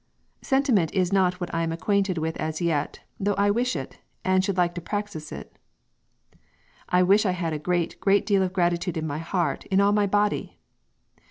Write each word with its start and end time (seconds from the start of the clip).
"Sentiment 0.41 0.91
is 0.95 1.13
not 1.13 1.39
what 1.39 1.53
I 1.53 1.61
am 1.61 1.71
acquainted 1.71 2.17
with 2.17 2.35
as 2.37 2.59
yet, 2.59 3.01
though 3.19 3.35
I 3.35 3.51
wish 3.51 3.75
it, 3.75 3.99
and 4.25 4.43
should 4.43 4.57
like 4.57 4.73
to 4.73 4.81
practise 4.81 5.31
it"(!) 5.31 5.59
"I 6.89 7.03
wish 7.03 7.23
I 7.23 7.33
had 7.33 7.53
a 7.53 7.59
great, 7.59 7.99
great 8.01 8.25
deal 8.25 8.41
of 8.41 8.51
gratitude 8.51 8.97
in 8.97 9.05
my 9.05 9.19
heart, 9.19 9.65
in 9.67 9.79
all 9.79 9.91
my 9.91 10.07
body." 10.07 10.57